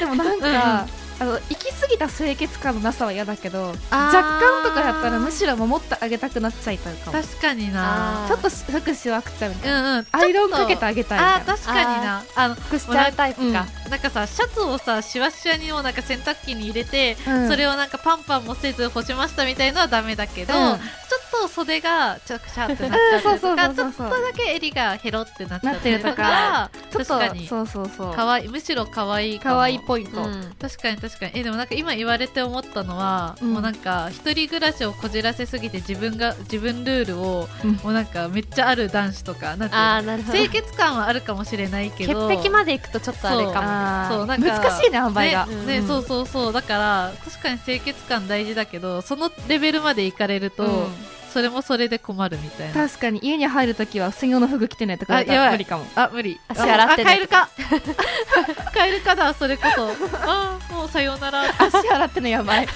[0.00, 0.86] でもなんか、
[1.18, 7.22] あの行き過ぎた清潔感のなさは嫌だけど若干とかやったらむしろ守ってあげたくなっちゃいたいかも。
[7.22, 8.26] 確かにな。
[8.26, 10.06] あちょっと服しわくちゃうみたいな、うんうん。
[10.12, 11.36] アイロンかけてああげたいみたいな。
[11.36, 12.24] あー確かにな。
[12.34, 17.48] あの服しちゃうタイプか、なんかさシャツをさシワシワにもなんか洗濯機に入れて、うん。
[17.48, 20.78] それをなんかパンパンもせず干しましたみたいのはダメだけど、うん
[21.42, 27.40] と袖がちょくしゃってなっちゃってるとか、ちょっとだけ襟がヘロってなっちゃっててるとかかちょっ確かに。
[27.42, 28.14] とそうそうそう。
[28.14, 29.54] かわいいむしろ可愛いかも。
[29.56, 30.54] 可愛いポイント、うん。
[30.60, 31.32] 確かに確かに。
[31.34, 33.52] えでもなんか今言われて思ったのは、うん。
[33.52, 37.72] もうなんか一人暮らしをこじらせすぎて自分が自分ルールを、うん。
[37.74, 39.66] もうなんかめっちゃある男子とかな
[40.00, 40.32] んど。
[40.32, 44.16] 清潔感はあるかもしれないけ潔ど癖までいくとちょっとあれかも。
[44.16, 45.66] そうなんか難しいね塩梅が、ねうん。
[45.66, 46.52] ねそうそうそう。
[46.52, 50.86] だから確かに清潔感大事だけどそのレベルまでいかれると、うん
[51.36, 52.88] それもそれで困るみたいな。
[52.88, 55.36] 確かに家に入るときは専用の服着てねとかやばい。
[55.36, 55.84] ら無理かも。
[55.94, 56.40] あ無理。
[56.48, 57.10] 足洗ってね。
[57.10, 57.50] あカエルか。
[58.72, 59.88] カエルかだそれこそ。
[60.22, 61.42] あーもうさようなら。
[61.60, 62.66] 足洗ってのやばい。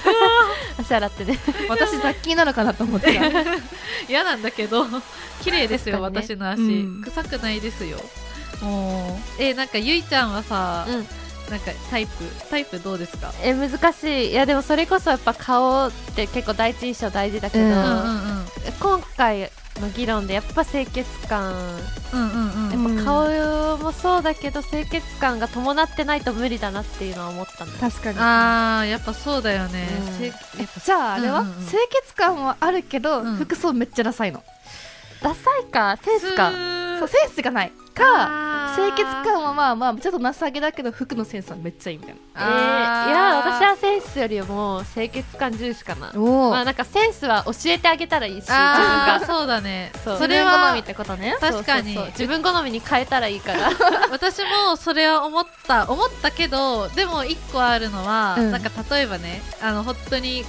[0.79, 1.39] 足洗ってね。
[1.67, 3.25] 私雑菌なのかなと思ってた。
[4.07, 4.85] 嫌なんだけど。
[5.41, 7.01] 綺麗ですよ、私の足、うん。
[7.01, 7.97] 臭くないですよ。
[8.61, 9.41] もう。
[9.41, 11.20] えなんかゆいちゃんはさ、うん
[11.51, 12.11] なんかタイプ
[12.49, 13.31] タイプどうですか？
[13.43, 14.31] え難しい。
[14.31, 18.45] いやでもそれこそやっぱ顔って結構第一印象大事だけど、うんうんうん
[18.79, 21.53] 今回の議論でやっぱ清潔感
[22.13, 22.95] うんうんうんうん。
[22.95, 28.17] やっぱ顔もそうだけど清潔感が伴ってないと無理だなっていうのは思ったんだ確かに。
[28.19, 29.87] あーやっぱそうだよね、
[30.21, 30.31] うん。
[30.83, 31.65] じゃああれは、うんうんうん。
[31.67, 33.35] 清潔感はあるけど、うん。
[33.37, 34.43] 服装めっちゃダサいの。
[35.21, 36.51] ダサいかセンスか。
[36.99, 46.11] そうセンスがないか清潔感はまあまあちょっと情けだけど服のセンスはめっちゃいいみたいえー、いや私はセンスよりも清潔感重視かな。
[46.13, 49.25] まあなんかセンスは教えてあげたらいいし自分が。
[49.25, 49.91] そうだね。
[50.03, 50.17] そう。
[50.17, 51.35] それは好みってことね。
[51.39, 52.03] 確かにそうそう。
[52.05, 53.71] そう自分好みに変えたらいいから。
[54.11, 58.51] 私もそれは思った思ったけどでも一個あるのは、うん。
[58.51, 60.45] なんか例えばねあの本当に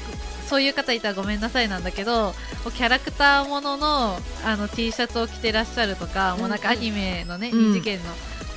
[0.52, 2.34] そういう方いたらごめんなさいなんだけど
[2.76, 7.72] キャラクターもののあの T シャツを着てらっしゃるとか、もうなんかアニメのね、うん。
[7.72, 8.04] 二次元の。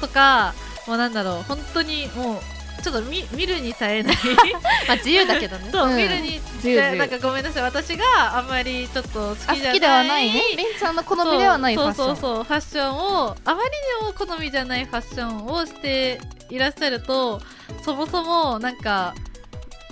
[0.01, 0.53] とか
[0.87, 2.41] もうなんだろう本当にも
[2.79, 4.15] うちょっと見見るに耐えない。
[4.89, 5.69] まあ自由だけどね。
[5.71, 5.95] そう、うん。
[5.95, 7.63] 見るに自由なんかごめんなさい。
[7.63, 8.03] 私が
[8.37, 10.41] あんまりちょっと好きじゃないあ好きではないね。
[10.57, 12.07] レンちゃんの好みではないファッション。
[12.07, 13.69] そうそうそうファッションをあまり
[14.01, 17.41] にも好みじゃないファッションをしていらっしゃると
[17.85, 19.15] そもそもなんか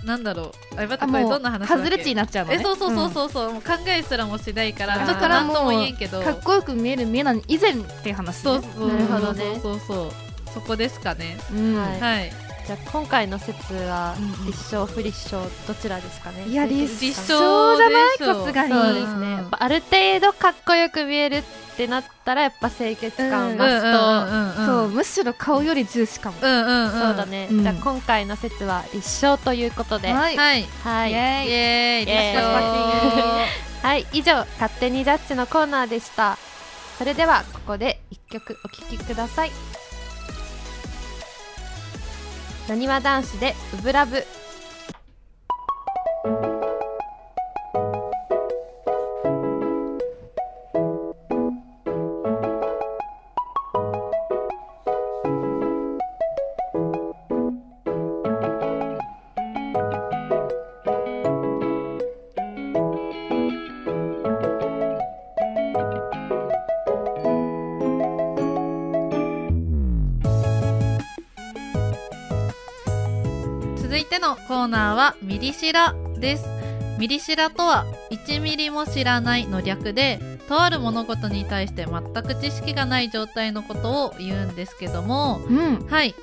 [0.05, 0.77] なんだろう。
[0.77, 1.83] あやばたこれあもうどんな話だっけ？
[1.85, 2.57] 外れ値になっちゃうのね。
[2.59, 3.29] えそうそうそうそう。
[3.29, 6.21] そう、もう考えすらもしないからうんちょっとなんとも言えんけど。
[6.21, 8.41] かっこよく見える見えない以前っていう話ね。
[8.43, 9.79] そうそうなるほどねそう。
[9.79, 10.11] そうそう
[10.53, 11.37] そこですかね。
[11.51, 11.75] うん。
[11.75, 11.99] はい。
[11.99, 12.31] はい
[12.65, 16.45] じゃあ今回の説は立証不立証どちらですかね？
[16.47, 18.17] いや立証じゃない？
[18.17, 19.31] さすがにそうですね。
[19.31, 21.43] やっぱある程度かっこよく見えるっ
[21.75, 23.91] てなったらやっぱ清潔感うんマスト、う
[24.37, 24.65] んうん。
[24.65, 26.37] そうむしろ顔より重視かも。
[26.39, 26.51] そう
[27.17, 27.63] だね、うん。
[27.63, 30.13] じゃあ今回の説は立証ということで。
[30.13, 30.37] ははい。
[30.37, 30.59] はい。
[30.61, 31.47] い、イはいエーイ。
[31.47, 32.07] イエーイ。
[32.07, 33.99] イエーイ。
[33.99, 36.37] 立証 以上勝手にジャッジのコーナーでした。
[36.97, 39.51] それではここで一曲お聴きください
[42.67, 44.23] なにわ男子で「ウブラブ」
[74.93, 76.45] ナーはミリシラです。
[76.99, 85.41] ミリシラとは1ミリも知らないの略でとある物事に対して全く知識がない状態のことを言うんですけども。
[85.49, 85.87] うん。
[85.87, 86.13] はい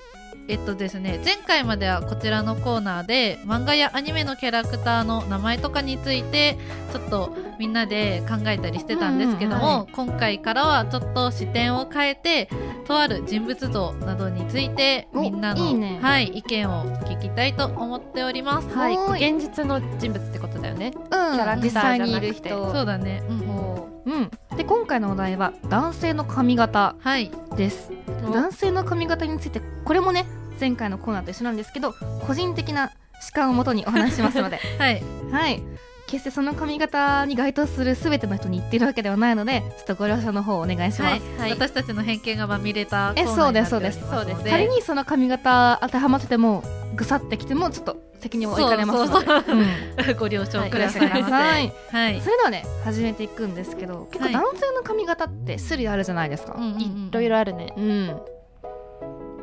[0.51, 6.59] えっとですね前回まではこちらのコーナーで漫画やアニメのキャラクターの名前とかについて
[6.93, 12.49] ちょっとみんなで考えたりしてたんですけども、うんうんは今回からはちょっと視点を変えて
[12.85, 16.01] とある人物像などについておみんなのいいね。
[16.03, 18.69] はい、意見を聞きたいと思っております。
[18.71, 19.31] はい。
[19.31, 20.93] 現実の人物ってことだよね。
[20.97, 21.01] うん。
[21.01, 22.27] キャラクターじゃなくて。
[22.29, 22.73] る人。
[22.73, 24.31] そうだね、うんもうん。
[24.57, 27.93] で今回のお題は男性の髪型はいです。
[28.29, 30.27] う男性の髪型についてこれもね
[30.61, 31.95] 前回のコーナーと一緒なんですけど
[32.27, 34.59] 個人的な主観をもとにお話ししますので。
[34.79, 35.03] はい。
[35.31, 35.63] はい。
[36.07, 41.51] 決してその髪型に該当する全ての人に言ってるわけではないのでちょっとご了承の方をお願いします、はい、はい。
[41.53, 43.71] 私たちの偏見がまみれたコえーナーになっております。
[43.71, 44.11] そうです。
[44.11, 44.51] そうです。
[44.51, 46.65] 仮にその髪型当てはまってても
[46.97, 49.27] ぐさってきてもちょっと責任を負いかねますので。
[49.27, 50.13] そうそうう。
[50.13, 50.17] ん。
[50.19, 51.09] ご了承はいください。
[51.09, 51.73] ください。
[51.93, 52.21] はい。
[52.21, 54.33] それではね始めていくんですけど結構はい。
[54.33, 57.73] 男性の髪型って種類あるじゃないですか、いろいろあるね。
[57.77, 58.21] うん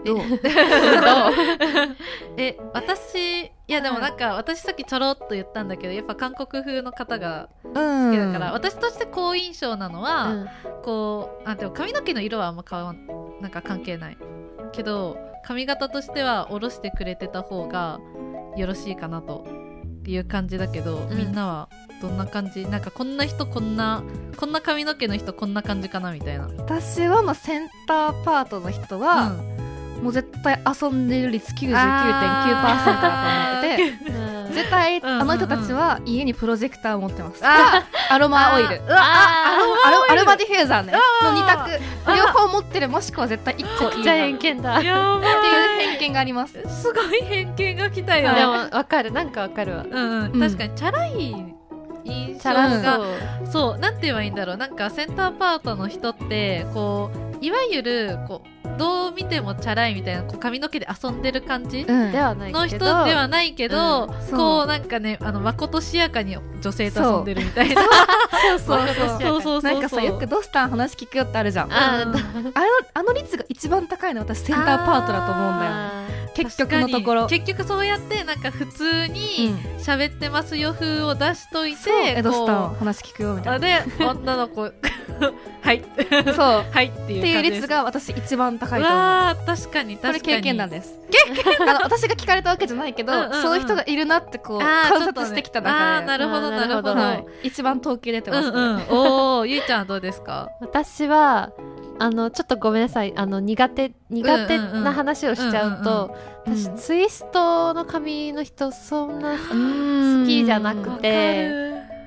[0.07, 0.19] どう？
[2.37, 8.11] え私いやでもなんか私さっきちょろっと言ったんだけどやっぱ韓国風の方がうん。
[8.11, 10.47] 好きだから、私として好印象なのは、うん。
[10.83, 12.97] こうあでも髪の毛の色はあんま変わん
[13.41, 14.17] なんか関係ない。
[14.71, 17.99] けど髪型としては下ろしてくれてた方が
[18.55, 19.45] よろしいかなと
[20.05, 21.17] いう感じだけど、ん。
[21.17, 21.69] みんなは
[22.01, 22.65] どんな感じ？
[22.65, 24.03] なんかこんな人こんな
[24.37, 29.31] こんな髪の毛の人こんな感じかなみたいな、私はまあセンターパートの人は、
[30.01, 35.21] もう絶対遊んでる率99.9%だと思っててうん絶対うんうんうん。
[35.21, 37.41] あの人たちは家にプロジェクターを持ってます。
[37.43, 38.81] あアロマオイル。
[38.83, 40.93] うわあアロアロマディフューザーね。
[40.93, 41.67] の2あ
[42.05, 45.21] 択両方持ってるもしくは絶対1個いいじゃあなっていう偏見だやば
[45.79, 46.61] 偏見があります。
[46.67, 49.11] すごい偏見が来たよ、でもわかる。
[49.11, 49.83] なんかわかるわ。
[49.83, 50.39] うんうん、うん。
[50.39, 51.57] 確かにチャラい
[52.05, 53.05] 印象チャラがそう。
[53.51, 53.77] そう。
[53.79, 54.57] なんて言えばいいんだろう。
[54.57, 62.11] なんかセンターパートの人ってこういわゆるこうどう見てもチャラいみたいなこう髪の毛で遊んでる感じうん。
[62.11, 64.27] ではないけどの人ではないけど、うん。
[64.27, 64.37] そう。
[64.37, 67.81] こうなんかねあのまことしやかに女性と遊んでるみたいな。
[67.83, 68.59] そう。
[68.59, 69.07] そうそうそう。
[69.07, 71.73] そうそうそうなんかさよくドスタン話聞くよってあるじゃん。
[71.73, 72.15] あの
[72.93, 75.87] あの率が一番高いの私センターパートだと思うんだよね。
[76.35, 77.27] 結局のところ。
[77.27, 79.77] 結局そうやってなんか普通にうん。
[79.87, 81.93] 喋ってますよ風を出しといて、そう。
[82.05, 83.77] えドスタこン話聞くよみうたいな。
[83.77, 84.61] あで女の子
[85.61, 85.83] はい。
[86.35, 86.65] そう。
[86.71, 88.95] はいっていうっていう感じ率が私一番高いと思
[89.31, 89.35] う。
[89.45, 90.19] 確かに確かに。
[90.21, 90.99] これ経験談です。
[91.59, 93.41] あの私が聞かれたわけじゃないけどうんうんうん。
[93.41, 96.03] そういう人がいるなってこう観察してきたあ中で。
[96.03, 96.95] ーなるほどなるほど。
[96.95, 97.25] なはい。
[97.43, 98.57] 一番統計出てますね。
[98.57, 98.83] うんうん。
[98.89, 100.49] おおゆいちゃんはどうですか？
[100.61, 101.51] 私は
[101.99, 103.13] あのちょっとごめんなさい。
[103.15, 109.37] あの苦手苦手な話をしちゃうと、うんうん私ツイストの髪の人そんな好
[110.21, 111.51] 好きじゃなくわて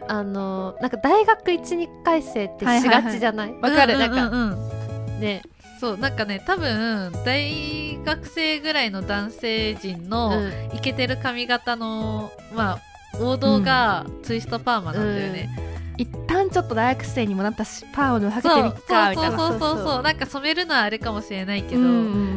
[0.09, 3.99] あのなんか大学12回生ってしがちじゃない,、わかる。
[3.99, 5.21] なんかうんうんうん。
[5.21, 5.43] ね、
[5.81, 10.53] そうなんかね多分大学生ぐらいの男性陣うのん。
[10.75, 12.79] イケてる髪型のまあ
[13.19, 15.49] 王道がツイストパーマなんだよね、
[15.99, 19.39] 一旦ちょっと大学生にもなったしパーをかけそうてみっかみたいな。
[19.39, 20.03] そうそうそうそう。
[20.03, 21.91] なんか染めるのはあれかもしれないけど、うんっ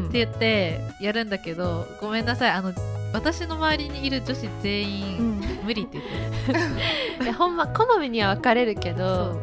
[0.05, 0.09] うん。
[0.11, 2.51] て言ってやるんだけどごめんなさい。
[2.51, 2.73] あの
[3.13, 9.41] 私の周りにいる女子全う員、ん無理って言って いやほんま好みには分かれるけるど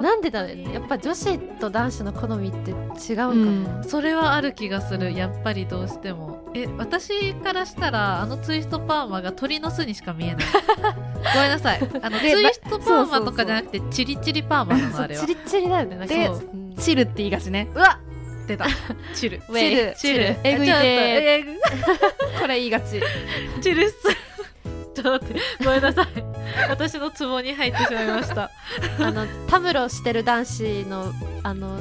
[0.00, 0.74] なんでだろうね。
[0.74, 3.84] やっぱ女子と男子の好みって違うんかうも、ん。
[3.84, 5.14] それはある気がする。
[5.14, 6.44] やっぱりどうしても。
[6.54, 10.44] え私からしたらあのツイストパーマが鳥の巣にしか見えない。
[11.34, 11.80] ごめんなさい。
[12.02, 15.20] あのツでイストパーマとかじゃなくてチリチリパーマなのあれは。
[15.22, 15.96] チリチリだよね。
[15.96, 16.36] なんかでそう。
[16.52, 16.74] うん。
[16.76, 17.68] チルって言いがちね。
[17.74, 17.98] うわ
[18.46, 18.66] 出た。
[19.14, 19.40] チル。
[19.52, 19.94] チル。
[19.96, 20.36] チル。
[20.44, 21.44] えぐいて
[22.40, 23.00] これ言いがち。
[23.62, 23.94] チルっす
[24.94, 26.06] ちょっと待ってごめんなさい。
[26.68, 28.50] 私のツボに入ってしまいました。
[29.00, 31.78] あのタムロしてる男子のあの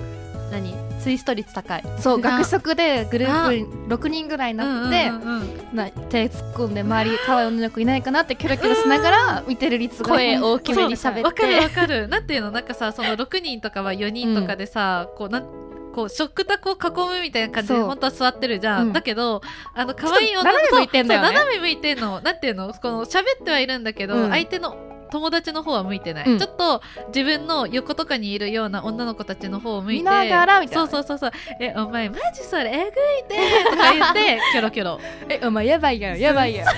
[0.52, 0.74] 何？
[1.00, 1.84] ツイスト率高い。
[2.00, 5.76] そうあ学食でグループに6人ぐらいになって、うんうんうんうん。
[5.76, 11.24] な手突っ込んで周り可愛い女の子いないかなってキョロキョロしながら見てる率が声大きめに喋って。
[11.24, 12.08] わかるわかる。
[12.08, 12.52] なんていうの？
[12.52, 15.63] なんかさその6人とかは4人とかでさ、こうなん
[15.94, 16.76] こう食卓を囲
[17.08, 18.94] むみたいな感じで本当は座ってるじゃん、うん。
[18.94, 19.42] だけど
[19.74, 21.28] あの可愛い女のちょっと斜め向いてんだよね。
[21.28, 22.22] そうそう斜め向いてんの。
[22.22, 22.74] なんていうの？
[22.74, 24.30] この喋ってはいるんだけど、うん。
[24.30, 24.76] 相手の
[25.14, 26.40] 友達の方は向いてない、うん。
[26.40, 30.88] ちょっと自分の横とかにいるような女の子たちの方を向いて見ながらみたいな。
[30.88, 31.40] そうそうそうそう。
[31.60, 32.92] えお前マジそれえぐい
[33.30, 33.70] て？
[33.70, 35.00] とか言って キョロキョロ。
[35.30, 36.68] えお前やばいやんやばいやん。
[36.68, 36.74] え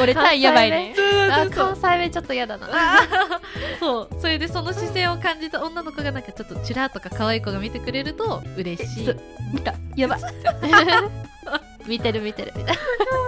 [0.00, 0.94] 俺タイやばいね。
[1.30, 2.66] あ関西弁ちょっと嫌だな。
[3.78, 4.08] そう。
[4.18, 9.04] それでその姿勢を感じた女の子がなんかちょっとチラッとか可愛い子が見てくれると嬉しい。
[9.04, 9.20] そう。
[9.52, 9.74] 見た。
[9.96, 10.16] やば。
[10.16, 10.20] い
[11.86, 12.52] 見てる見てる。
[12.56, 13.27] みたいご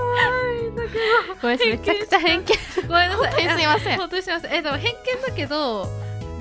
[0.77, 1.71] めんなさい。
[1.71, 2.47] めちゃくちゃ偏見
[2.89, 3.31] ごめんなさい。
[3.31, 3.99] 本当にすいません。
[3.99, 4.53] 本当にすいません。
[4.53, 5.89] えでも偏見だけど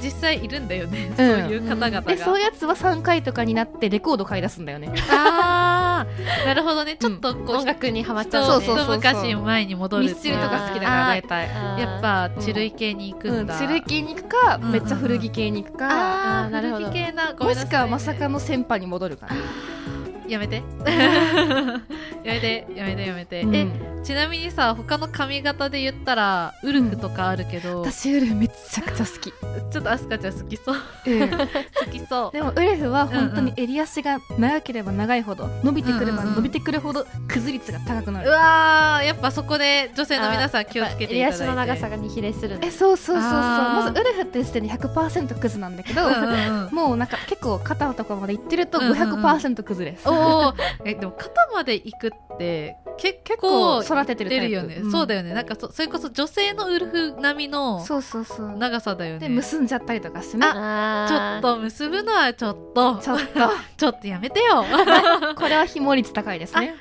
[0.01, 1.15] 実際いるんだよね、うん。
[1.15, 4.93] そういう方々が、でそういうやつは3回とかになってレコード買い出すんだよね。
[5.11, 6.97] あーなるほどね。
[6.97, 8.85] ちょっとこう、な音楽にハマっちゃうそうねそうそう。
[8.85, 11.49] 一昔前に戻るミスチルとか好きだから大体。
[11.79, 13.43] やっぱチルイ系に行くうん。
[13.43, 16.45] んだ、チル系に行くかめっちゃ古着系に行くか。
[16.45, 16.85] あなるほど。
[16.85, 17.65] 古着系なごめもんなさい。
[17.65, 19.35] しくはまさかの先輩に戻るかな。
[20.29, 20.63] やめて。
[22.23, 30.75] やめてやめてやめて、えうんちなみにさ他の髪型で言ったらウルフとかあるけど、私ウルフめっちゃくちゃ好き、ちょっとアスカちゃん好きそう。
[31.07, 31.37] うん、好
[31.91, 32.31] きそう。
[32.31, 43.31] でもウルフは本当に襟足が長ければ長いほど伸びてくれば伸びてくるほど崩率が高くなうる、わーやっぱそこで女性の皆さん気をつけてい襟足の長さがに比例するんえでそうそうそうそう。
[43.31, 46.73] まずウルフって時点で100%クズなんだけど、うんうんうん。
[46.73, 49.25] もうなんか結構肩とかまでいってるとうんうんうん。
[49.25, 50.53] 500%クズです、おお
[50.85, 54.41] えでも肩まで行くって結結構構育ててるタイプ。
[54.43, 54.91] 出るよね、ん。
[54.91, 55.33] そうだよね。
[55.33, 58.49] なんかそそれこそ女性のウルフ並みのそうそうそう。
[58.57, 59.19] 長さだよね。
[59.19, 60.45] で結んじゃったりとかしてね。
[60.47, 62.95] あちょーっと結ぶのはちょっと。
[62.97, 63.19] ちょっ
[63.77, 64.63] ちょっとやめてよ。
[65.21, 66.75] と これはひも率高いですね。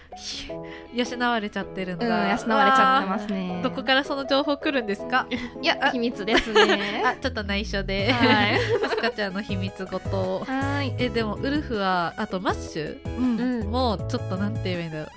[0.94, 3.60] 養われちゃってるんうん養だわれちゃってますね。
[3.62, 5.26] どこからその情報来るんですか？
[5.62, 7.02] いや秘密ですね。
[7.06, 8.12] あちょっと内緒で。
[8.12, 8.56] はい。
[8.84, 10.94] アスカちゃんの秘密ごとはい。
[10.98, 12.98] えでもウルフはあとマッシュ？
[13.06, 13.40] うん。
[13.40, 15.06] うんもうちょっとなんて言えばいいんだろう。
[15.06, 15.10] く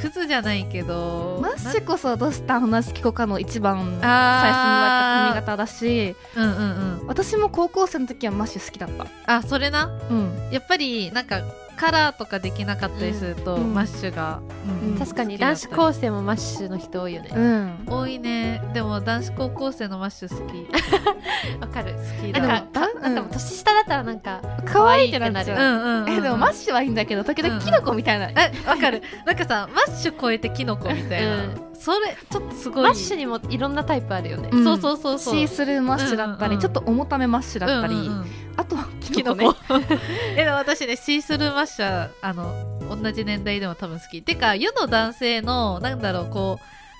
[0.00, 7.06] クズじゃないけどマッシュこそどしたん話聞こうかの一番最初に言われたあ髪型だしうんうんうん。
[7.06, 8.90] 私も高校生の時はマッシュ好きだっ
[9.26, 9.36] た。
[9.36, 9.86] あそれな？
[10.10, 10.48] うん。
[10.50, 11.40] やっぱりなんか
[11.80, 13.72] カラーとかできなかったりすると、うん。
[13.72, 14.42] マッシュが、
[14.84, 14.98] うん。
[14.98, 17.30] 確かに男子高生もマッシュの人多いよね。
[17.34, 17.84] うん。
[17.86, 18.62] 多いね。
[18.74, 20.68] でも男子高校生のマッシュ好き。
[21.58, 21.94] わかる。
[21.94, 25.58] 好きなんだかかなんか年下だったらなんか可愛いってなっちゃう。
[25.58, 28.28] うんうん、うん、えでもマッシュはいいんだけど時々キノコみたいな。
[28.28, 29.02] えわかる。
[29.24, 31.60] なんかさマッシュ超えてキノコみたいな、うん。
[31.72, 32.84] それちょっとすごい。
[32.84, 34.50] マッシュにもいろんなタイプあるよね。
[34.52, 34.64] うん。
[34.64, 35.34] そうそうそうそう。
[35.34, 36.60] シースルーマッシュだったり、うんうんうん。
[36.60, 39.56] ちょっと重ためマッシュだったり、うんうんうんあとはキキノコね。
[40.36, 42.54] え私ねシースルーマッシャーあの
[43.02, 44.20] 同じ年代でも多分好き。
[44.22, 46.58] てか世の男性のなんだろうこ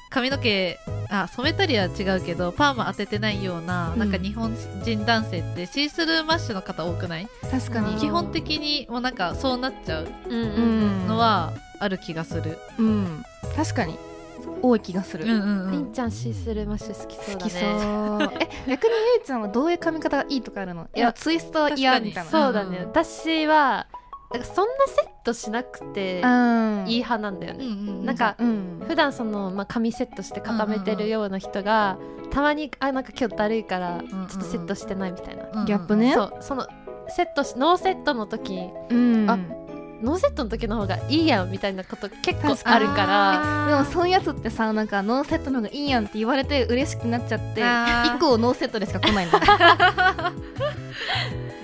[0.09, 0.79] 髪の毛
[1.11, 3.99] あ染めたりは違うけどパーマ当ててないような,、うん。
[3.99, 7.29] なんか日本人男性ってシースルーマッシュの方多くない？
[7.51, 7.95] 確かに。
[8.01, 10.45] 基本的にもうなんかそうなっちゃううんうんう
[11.05, 11.07] ん。
[11.09, 13.23] のはある気がする、うん。
[13.57, 13.99] 確かに
[14.63, 18.19] 多い気がする、うんちゃんシースルーマッシュ好きそうだ好きそう。
[18.39, 20.87] ねえ 逆にゆいちゃんはどういう髪型がいいとかあるの？
[20.95, 22.31] いやツイストは嫌みたいな。
[22.31, 22.89] そうだね、うん。
[22.89, 23.87] 私は
[24.33, 26.85] なんかそんなセットしなくてうん。
[26.87, 28.83] いい派なんだよね、うんうんなんかうん。
[28.87, 31.99] 普段その、まあ、髪セットして固めてるような人が、
[32.31, 36.13] たまにあなんか今日だるいからんうんちょっとセットしてないみたいな、うんうんギャップね。
[36.15, 36.67] そうその
[37.09, 39.27] セットしノーセットの時うん。
[39.29, 39.39] あ
[40.03, 43.67] ノーセットの時の方がいいやんみたいなこと結構あるから。
[43.71, 47.61] でもそういうやつってさなんかノーセットの方がいいやんって言われて嬉しくなっちゃって
[48.17, 49.41] 以降ノーセットでしか来ないんだ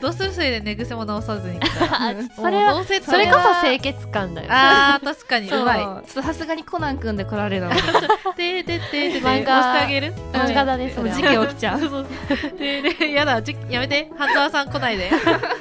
[0.06, 0.32] どうする？
[0.32, 1.58] それで寝癖も直さずに。
[2.36, 4.46] それはそれこそ清潔感だよ。
[4.50, 5.48] あー確かに。
[5.48, 5.62] そう。
[5.62, 5.80] うまい。
[5.80, 7.70] ちょっとさすがにコナン君で来られるの。
[8.36, 9.08] でででで。
[9.08, 10.14] でで漫画押してあげる？
[10.32, 12.06] 漫画だねそれは事件起きちゃう。
[12.56, 14.08] ででやだじやめて。
[14.16, 15.10] 半沢さん来ないで。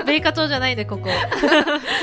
[0.05, 1.09] 米花町じゃないでここ。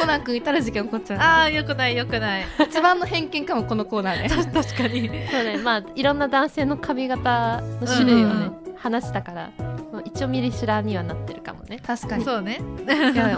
[0.00, 1.20] コナン君いたら事件起こっちゃう。
[1.20, 2.46] ああよくないよくない。
[2.58, 4.28] 一番の偏見かもこのコーナーで。
[4.28, 5.08] 確かに。
[5.30, 9.50] そうねまあいろんな男性の髪型の種類をね、うん話したから、
[9.92, 11.80] まあ、一応ミリシュラーにはなってるかもね。
[11.84, 12.24] 確かに。
[12.24, 12.60] そうね。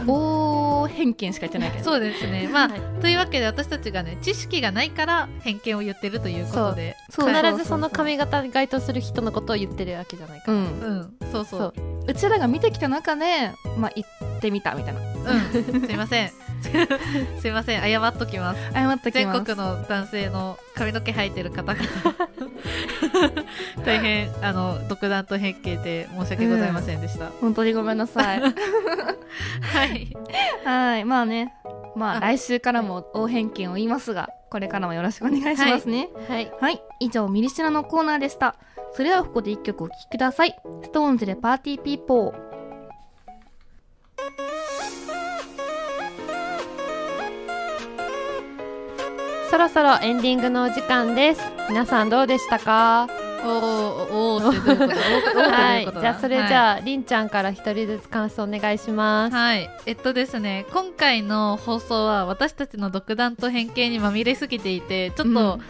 [0.07, 1.85] 大偏見しか言ってないけど。
[1.85, 2.49] そうですね。
[2.53, 2.81] まあ、はい。
[3.01, 7.33] というわけで私たちがね知識がないから偏見を言ってるということでそう。
[7.33, 10.65] 必ずその髪型に該当する人のことを言ってるわけじゃないかうら、ん。
[10.65, 10.69] う
[11.29, 11.31] ん。
[11.33, 11.73] そうそう。
[11.77, 12.05] そう。
[12.07, 15.01] うちらが見てきた中でまあ行ってみたみたいな。
[15.01, 15.87] うん。
[15.87, 16.31] すいません
[17.41, 18.73] すいません謝っときます。
[18.73, 19.45] 謝っとき全ます。
[19.45, 21.85] 国の男性の髪の毛生えてる方々
[23.85, 28.41] 大変あの独断と偏見で申し訳ございませんでした、本当にごめんなさい。
[28.41, 30.17] はい。
[30.65, 31.05] はい。
[31.05, 31.55] まあね。
[31.97, 32.21] まああ。
[32.21, 36.09] 来週からも大偏見を言いますがこれからもよろしくお願いしますね。
[36.29, 36.53] はい。
[36.61, 38.57] はい、以上ミリシラのコーナーでした。
[38.93, 40.57] それではここで一曲お聴きください。
[40.83, 42.54] SixTONES でパーティーピーポー
[49.55, 53.07] そろそろエンディングのお時間です皆さんどうでしたか？
[53.45, 53.51] おー
[54.13, 65.61] おーってどういうことおーおーってどうはいうことだじゃあそれじゃあ、りんちゃんから一人ずつ感想お願いします、はい、えっとですね今回の放送は私たちの独断と偏見にまみれすぎていてちょっと、うん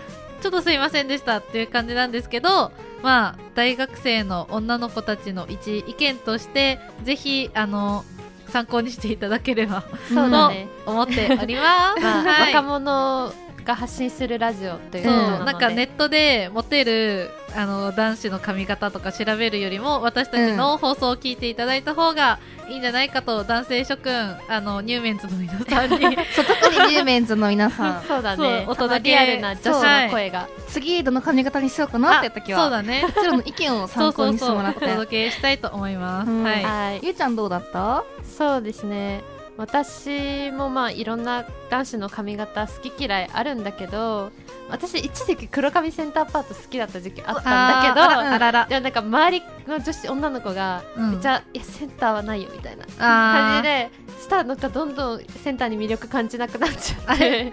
[0.41, 2.73] ちょっとすいませんでしたっていう感じなんですけど
[3.03, 8.03] まあ大学生の女の子たちの一意見としてぜひあの
[8.49, 12.03] 参考にしていただければそうだね、と思っております。
[12.03, 13.33] まあはい若者
[13.65, 15.45] が発信するラジオというなので。
[15.53, 22.39] なんかネットでモテるあの男子の髪型とか調べるよりも私たちの放送を聞いていただいた方が
[22.69, 26.17] いいんじゃないかと男性諸君あのニューメンズの皆さんに。
[26.35, 28.03] そう特にリューメンズの皆さん。
[28.09, 28.65] そうだね。
[28.67, 30.49] そうお届けリアルな女子の声が。
[30.69, 32.61] 次どの髪型にしようかなって時は。
[32.61, 33.05] そうだね。
[33.15, 34.85] こちらの意見を参考にしてもらって。
[34.85, 36.43] お届けしたいと思います、うん。
[36.43, 37.01] はいはい。
[37.03, 38.05] ゆうちゃんどうだった？
[38.25, 39.23] そうですね
[39.57, 44.33] 私もまあいろんな男子の髪型好き嫌いあるんだけど
[44.69, 48.53] 私一時期黒髪センターパート好きだった時期あったんだけどあーあらあら。
[48.53, 53.91] らでもなんか周りの女子女の子がうんめっちゃ、いやセンターはないよみたいな感じで
[54.21, 57.53] したらなんかどんどんセンターに魅力感じなくなっちゃって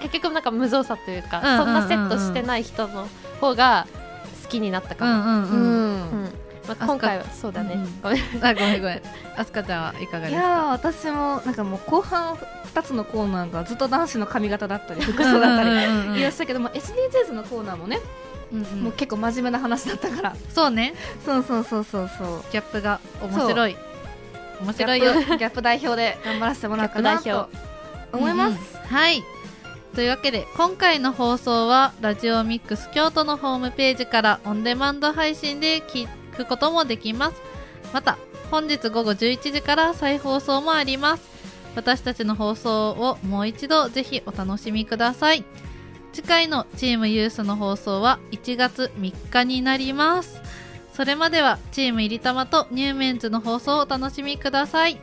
[0.00, 3.06] 結局なんか無造作というか、うんうんうんうんそんなセットしてない人の
[3.40, 3.86] 方が
[4.42, 6.32] 好きになったかも、うんうんうん、うん
[6.70, 8.20] まあ、今回はそうだね、うんごめん。
[8.44, 9.02] あごめんごめん。
[9.36, 10.38] あすかちゃんはいかがですか？
[10.38, 12.34] いやー私もなんかもう後半
[12.74, 16.20] 2つのコーナーがずっと男子の髪型だったり服装だったり。
[16.20, 17.98] いらっしゃるけども SDGs のコーナーもね、
[18.52, 18.82] うんうん。
[18.84, 20.36] もう結構真面目な話だったから。
[20.54, 20.94] そうね。
[21.24, 22.44] そうそうそうそうそう。
[22.52, 23.76] ギャップが面白い。
[24.60, 25.14] 面白いよ。
[25.14, 27.50] ギャップ代表で頑張らせてもらったなギャッと
[28.12, 28.96] 思います、うんうん。
[28.96, 29.24] はい。
[29.94, 36.06] というわけで今回の放送はラジオミックス京都のホームページからオンデマンド配信で聞
[36.44, 37.42] くこともできます。
[37.92, 38.18] また
[38.50, 41.28] 本日午後11時から再放送もあります。
[41.76, 45.44] 私たちの放送をもう一度ぜひお楽しみください。
[46.12, 50.40] 次回のチームユースの放送は1月3日になります。
[50.92, 55.00] それまではチーム入り玉とニューメンズの放送をお楽しみください。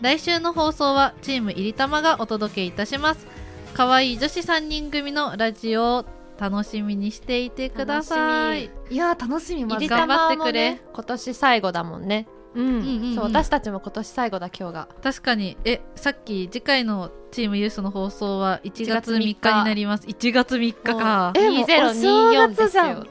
[0.00, 3.26] 来週の放送はチーム入り玉がお届けいたします。
[3.74, 6.04] 可愛い女子3人組のラジオ
[6.38, 8.66] 楽しみにしていてください。
[8.66, 9.74] 楽いやー楽しみまず。
[9.76, 10.70] 入り頑張ってくれ。
[10.74, 10.82] ね。
[10.92, 13.04] 今年最後だもんね、うん、うんうん。
[13.04, 14.88] うんそう私たちも今年最後だ今日が。
[15.02, 15.56] 確かに。
[15.64, 19.34] えさっき次回のチームユースの放送は1月3 1日。
[19.34, 20.06] 月3日になります。
[20.06, 21.32] 1月3日か。
[21.36, 23.00] えもう2024お正月じゃん。
[23.00, 23.08] で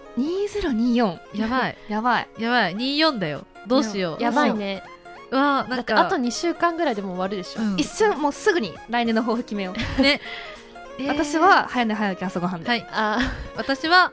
[0.47, 1.77] す2024やばい。
[1.87, 2.27] やばい。
[2.37, 2.75] やばい。
[2.75, 3.45] 24だよ。
[3.67, 4.23] どうしよう。
[4.23, 4.83] やばいね。
[5.31, 5.99] うわーなんか。
[5.99, 7.79] あと2週間ぐらいでもう終わるでしょ、うん。
[7.79, 10.19] 一瞬もうすぐに来年の抱負決めよう、ね、え
[10.50, 10.50] ー
[11.07, 12.87] 私は早寝早起き朝ごはんで、はい。
[12.91, 13.19] あ
[13.55, 14.11] 私は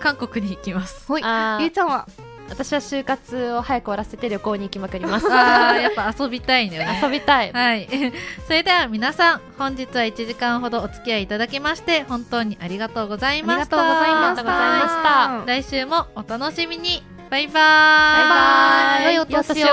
[0.00, 1.06] 韓国に行きます。
[1.06, 1.22] ほい。
[1.24, 1.62] あー。
[1.62, 2.06] ゆうちゃんは？
[2.48, 6.86] 私は就活を早く終わらせて旅行に行きまくりますあーやっぱ遊びたいね。
[7.02, 7.50] 遊びたい。
[7.52, 7.88] はい。
[8.46, 13.76] それでは皆さん、本日は1時間ほどお付き合いいただきまして、本当にありがとうございありました。
[13.76, 14.26] がとうございました。
[14.26, 15.52] ありがとうございました。
[15.52, 17.02] 来週もお楽しみに。
[17.30, 18.28] バイバーイ。
[18.28, 19.14] バイバイ。
[19.14, 19.66] 良いお年を。
[19.66, 19.72] 良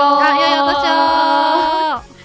[0.60, 2.21] お年を